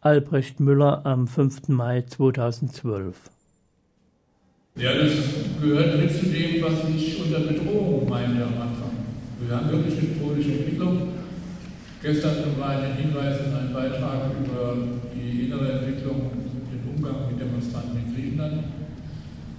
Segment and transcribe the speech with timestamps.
[0.00, 1.68] Albrecht Müller am 5.
[1.68, 3.16] Mai 2012.
[4.76, 5.12] Ja, das
[5.60, 8.92] gehört mit zu dem, was ich unter Bedrohung meine am Anfang.
[9.40, 11.08] Wir haben wirklich eine bedrohliche Entwicklung.
[12.02, 14.76] Gestern war ein Hinweis in einem Beitrag über
[15.14, 16.30] die innere Entwicklung,
[16.70, 18.64] den Umgang mit Demonstranten in Griechenland.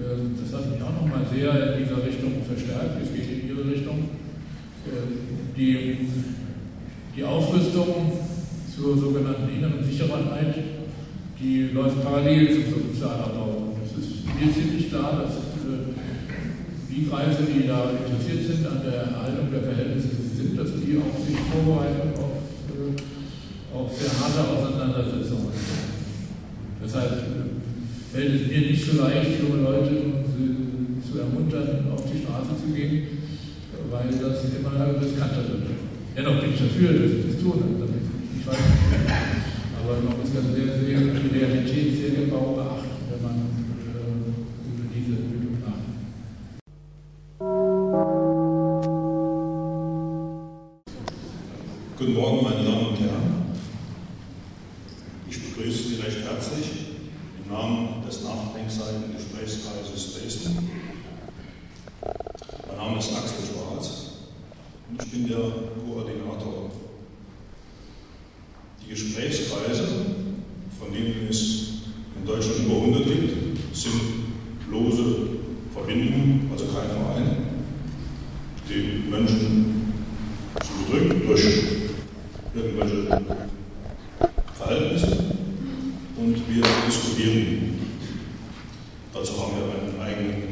[0.00, 3.02] Ähm, das hat mich auch nochmal sehr in dieser Richtung verstärkt.
[3.02, 4.08] Es geht in Ihre Richtung.
[4.88, 6.08] Ähm, die,
[7.14, 8.12] die Aufrüstung
[8.74, 10.56] zur sogenannten inneren Sicherheit,
[11.38, 13.76] die läuft parallel zum Sozialabbau.
[13.84, 15.36] Es ist mir ziemlich klar, dass
[15.68, 15.92] äh,
[16.88, 21.12] die Kreise, die da interessiert sind an der Erhaltung der Verhältnisse sind, dass die auch
[21.20, 25.52] sich vorbereiten auf, äh, auf sehr harte Auseinandersetzungen.
[26.82, 27.52] Deshalb äh,
[28.12, 29.92] fällt es mir nicht so leicht, junge Leute
[31.04, 33.20] zu ermuntern, auf die Straße zu gehen,
[33.90, 35.76] weil das immer riskanter wird.
[36.16, 37.82] Dennoch bin ich dafür, dass sie das tun.
[38.44, 38.58] Nicht.
[39.78, 43.36] Aber man muss ja sehr, sehr die Realität sehr genau beachten, wenn man
[43.78, 44.02] äh,
[44.66, 46.02] über diese Entwicklung nachdenkt.
[51.98, 53.54] Guten Morgen, meine Damen und Herren.
[55.30, 56.66] Ich begrüße Sie recht herzlich
[57.44, 60.68] im Namen des nachdenkseiten Gesprächskreises Dresden.
[62.66, 64.10] Mein Name ist Axel Schwarz
[64.90, 65.38] und ich bin der
[65.86, 66.61] Koordinator
[68.92, 69.88] Gesprächskreise,
[70.78, 71.68] von denen es
[72.14, 74.00] in Deutschland über 100 gibt, sind
[74.70, 75.02] lose
[75.72, 77.36] Verbindungen, also kein Verein,
[78.68, 79.92] die Menschen
[80.60, 81.44] zu bedrücken durch
[82.54, 83.22] irgendwelche
[84.58, 85.06] Verhältnisse
[86.18, 87.78] und wir diskutieren.
[89.14, 90.42] Dazu haben wir einen eigenen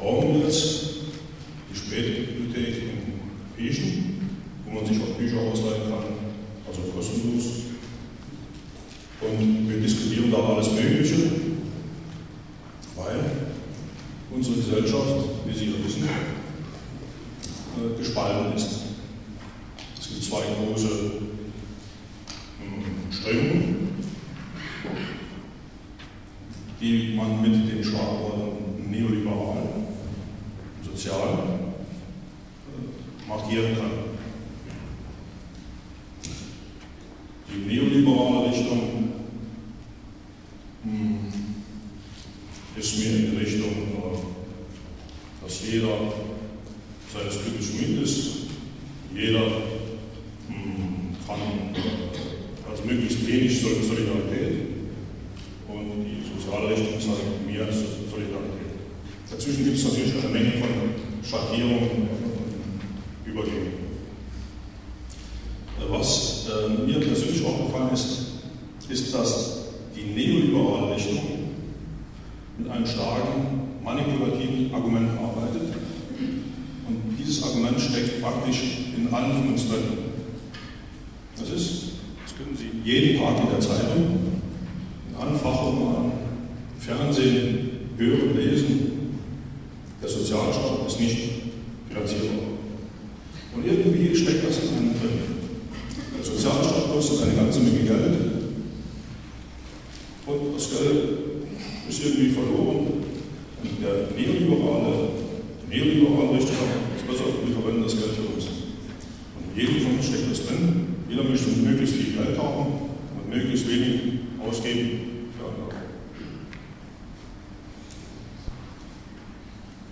[0.00, 0.84] Raum jetzt,
[1.68, 4.28] die Spätbibliothek in Pieschen,
[4.66, 6.04] wo man sich auch Bücher ausleihen kann,
[6.68, 7.61] also kostenlos.
[10.42, 11.30] Und da alles Mögliche,
[12.96, 13.20] weil
[14.30, 18.80] unsere Gesellschaft, wie Sie ja wissen, äh, gespalten ist.
[20.00, 20.88] Es gibt zwei große
[22.58, 23.88] hm, Strömungen,
[26.80, 29.62] die man mit den Schlagworten neoliberal,
[30.84, 31.38] sozial
[32.66, 33.90] äh, markieren kann.
[37.48, 39.12] Die neoliberale Richtung
[40.84, 41.32] hm,
[42.82, 43.70] ist mir in Richtung,
[45.40, 45.98] dass jeder
[47.14, 48.30] seines Glückes Schmied ist.
[49.14, 49.46] Jeder
[50.48, 51.38] hm, kann
[52.68, 54.66] also möglichst wenig Solidarität
[55.68, 58.72] und die soziale Richtung ist halt mehr Solidarität.
[59.30, 60.68] Dazwischen gibt es natürlich eine Menge von
[61.22, 62.08] Schattierungen
[63.24, 63.82] und Übergängen.
[65.88, 68.26] Was äh, mir persönlich aufgefallen ist,
[68.88, 71.42] ist, dass die neoliberale Richtung
[72.58, 75.74] mit einem starken manipulativen Argument arbeitet.
[76.88, 79.82] Und dieses Argument steckt praktisch in allen von uns drin.
[81.38, 81.82] Das ist,
[82.24, 84.18] das können Sie jeden Tag in der Zeitung,
[85.08, 86.12] in allen Fachromanen,
[86.78, 88.90] Fernsehen, hören, lesen.
[90.02, 91.18] Der Sozialstaat ist nicht
[91.88, 92.48] finanzierbar.
[93.54, 95.20] Und irgendwie steckt das in einem drin.
[96.18, 98.16] Der Sozialstaat kostet eine ganze Menge Geld.
[100.26, 101.31] Und das Geld
[101.88, 103.04] ist irgendwie verloren.
[103.62, 105.10] Und der neoliberale,
[105.68, 106.56] neoliberale Richtung
[106.96, 108.46] ist besser, wir verwenden das Geld für uns.
[108.46, 110.86] Und jedem von uns steckt das drin.
[111.08, 112.66] Jeder möchte möglichst viel Geld haben
[113.16, 114.00] und möglichst wenig
[114.44, 115.82] ausgeben für andere.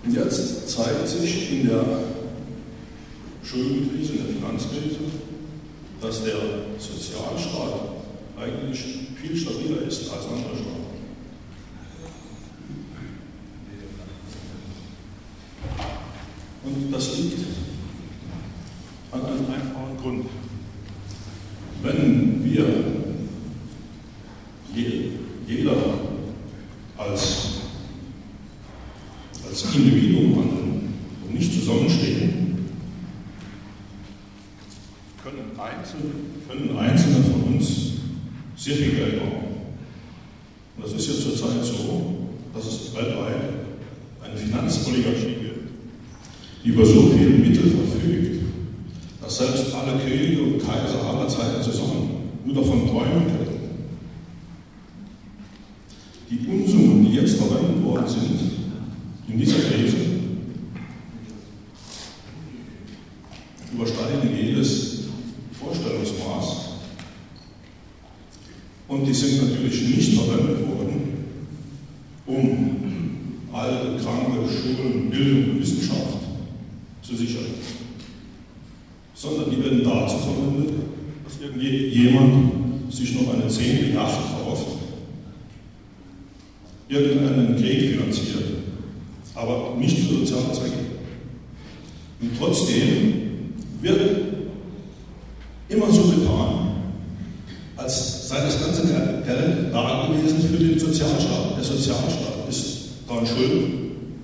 [0.05, 1.85] Und jetzt zeigt sich in der
[3.43, 4.99] Schuldenkrise, in der Finanzkrise,
[6.01, 6.37] dass der
[6.79, 7.91] Sozialstaat
[8.39, 8.81] eigentlich
[9.21, 10.80] viel stabiler ist als andere Staaten.
[16.63, 17.39] Und das liegt
[19.13, 20.27] an einem einfachen Grund.
[21.83, 22.67] Wenn wir
[25.47, 25.77] jeder
[26.97, 27.49] als,
[29.49, 30.95] als Individuum handeln
[31.27, 32.67] und nicht zusammenstehen,
[35.23, 36.13] können Einzelne,
[36.49, 37.93] können Einzelne von uns
[38.57, 39.51] sehr viel Geld haben.
[40.77, 43.37] Und das ist ja zurzeit so, dass es weltweit
[44.23, 45.40] eine Finanzoligarchie
[46.63, 48.43] die über so viele Mittel verfügt,
[49.23, 52.11] dass selbst alle Könige und Kaiser aller Zeiten zusammen
[52.45, 53.61] nur davon träumen können.
[56.31, 58.41] Die Unsummen, die jetzt verwendet worden sind
[59.29, 59.97] in dieser Krise,
[63.73, 65.05] übersteigen jedes
[65.53, 66.57] Vorstellungsmaß.
[68.89, 71.25] Und die sind natürlich nicht verwendet worden,
[72.27, 72.77] um
[73.53, 76.21] alte, kranke Schulen, Bildung und Wissenschaft
[77.11, 77.47] zu sichern,
[79.15, 80.75] sondern die werden dazu verwendet,
[81.25, 84.67] dass irgendjemand sich noch eine zehnte Yacht kauft,
[86.89, 88.45] irgendeinen Krieg finanziert,
[89.35, 90.79] aber nicht für soziale Zwecke.
[92.21, 93.13] Und trotzdem
[93.81, 94.01] wird
[95.69, 96.71] immer so getan,
[97.77, 101.57] als sei das ganze Geld da gewesen für den Sozialstaat.
[101.57, 103.71] Der Sozialstaat ist daran schuld,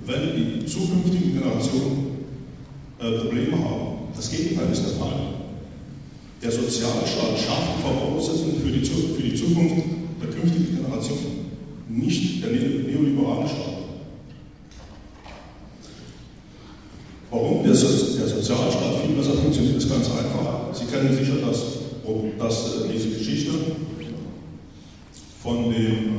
[0.05, 2.06] wenn die zukünftigen Generationen
[2.99, 4.09] äh, Probleme haben.
[4.15, 5.35] Das Gegenteil ist der Fall.
[6.43, 9.77] Der Sozialstaat schafft Voraussetzungen für die, für die Zukunft
[10.23, 11.51] der künftigen Generationen,
[11.89, 13.77] nicht der neoliberale Staat.
[17.31, 20.73] Warum der, so der Sozialstaat viel besser funktioniert, ist ganz einfach.
[20.73, 21.63] Sie kennen sicher das,
[22.39, 23.53] das, äh, diese Geschichte
[25.43, 26.17] von dem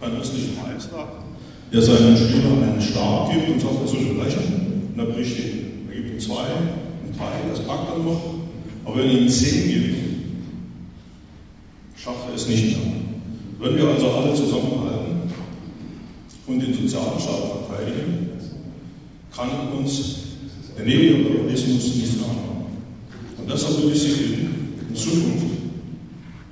[0.00, 1.25] äh, östlichen Meister,
[1.72, 4.92] der seinen Schülern einen Stab gibt und sagt, er soll brechen.
[4.94, 5.86] Und er bricht ihn.
[5.88, 8.22] Er gibt ihm zwei, einen drei, das packt er noch.
[8.84, 9.96] Aber wenn er ihm zehn gibt,
[11.96, 12.86] schafft er es nicht mehr.
[13.58, 15.32] Wenn wir also alle zusammenhalten
[16.46, 18.28] und den sozialen Staat verteidigen,
[19.34, 20.16] kann uns
[20.76, 22.66] der Neoliberalismus nicht anhaben.
[23.38, 24.48] Und deshalb würde ich Sie
[24.88, 25.46] in Zukunft,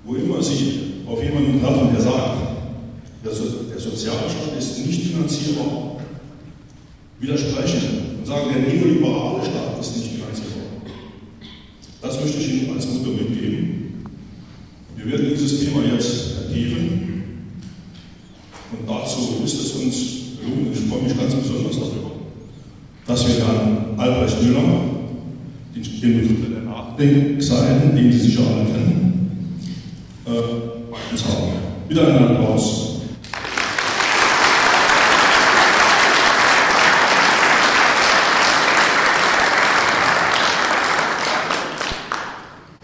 [0.05, 2.44] wo immer Sie auf jemanden treffen, der sagt,
[3.25, 5.97] der, so der Sozialstaat ist nicht finanzierbar,
[7.21, 10.63] widersprechen und sagen, der neoliberale Staat ist nicht finanzierbar.
[12.03, 14.05] Das möchte ich Ihnen als Motto mitgeben.
[14.97, 17.05] Wir werden dieses Thema jetzt vertiefen
[18.73, 19.97] und dazu ist es uns
[20.41, 22.11] gelungen, ich freue mich ganz besonders darüber,
[23.07, 24.61] dass wir dann Albrecht Müller,
[25.75, 29.61] den, den Begründer der Nachdenkseiten, den Sie sicher alle kennen,
[30.27, 31.53] äh, uns haben.
[31.89, 32.95] Wieder einen Applaus.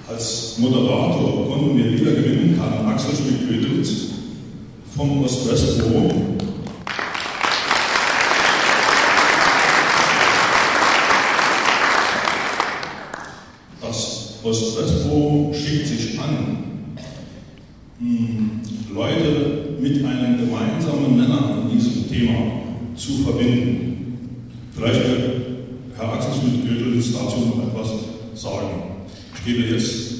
[0.09, 4.11] Als Moderator konnten wir wieder gewinnen Herrn Axel Schmidt-Ködels
[4.97, 6.37] vom Ost-West-Forum
[14.43, 16.97] Ost-West-Forum schickt sich an,
[17.99, 18.61] hm,
[18.95, 22.53] Leute mit einem gemeinsamen Nenner in diesem Thema
[22.97, 24.39] zu verbinden.
[24.75, 25.31] Vielleicht wird
[25.97, 27.91] Herr Axel Schmidt-Gödels dazu noch etwas
[28.35, 28.69] sagen.
[29.35, 30.20] Ich gebe jetzt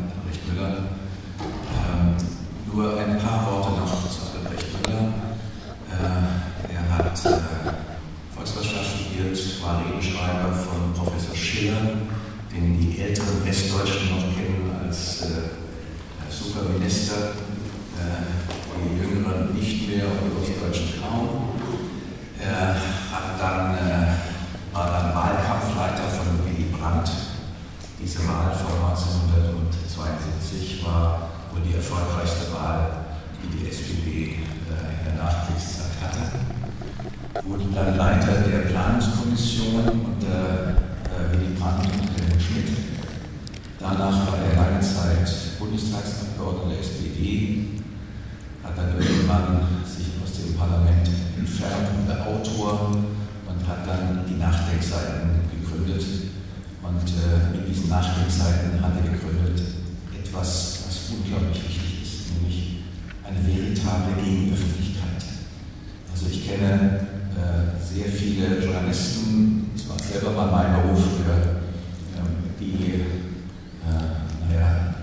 [37.97, 40.75] Leiter der Planungskommission unter
[41.09, 42.69] äh, Willy Brandt und Helmut Schmidt.
[43.79, 47.67] Danach war er lange Zeit Bundestagsabgeordneter der SPD,
[48.63, 54.39] hat dann irgendwann sich aus dem Parlament entfernt und der Autor und hat dann die
[54.39, 56.05] Nachdenkseiten gegründet.
[56.81, 59.61] Und äh, mit diesen Nachdenkseiten hat er gegründet
[60.13, 62.83] etwas, was unglaublich wichtig ist, nämlich
[63.23, 65.23] eine veritable Gegenöffentlichkeit.
[66.11, 67.10] Also ich kenne
[67.93, 73.03] sehr viele Journalisten, das war selber mal mein Beruf, ähm, die,
[73.83, 74.95] äh, naja,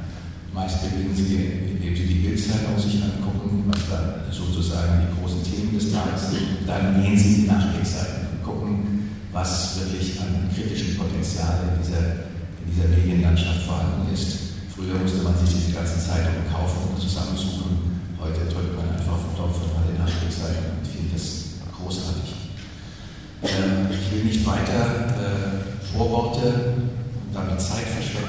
[0.54, 5.74] meist gewinnen sie, indem sie die Bildzeitung sich angucken, was dann sozusagen die großen Themen
[5.76, 10.96] des Tages sind, dann gehen sie in die Nachkriegsseiten und gucken, was wirklich an kritischem
[10.96, 12.24] Potenzial in dieser,
[12.64, 14.56] in dieser Medienlandschaft vorhanden ist.
[14.74, 19.28] Früher musste man sich diese ganzen Zeitungen kaufen und zusammensuchen, heute drückt man einfach auf
[19.28, 19.67] den Knopf
[24.28, 28.27] nicht weiter äh, Vorworte, um damit Zeit verschwenden